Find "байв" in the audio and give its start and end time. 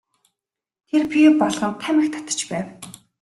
2.51-2.67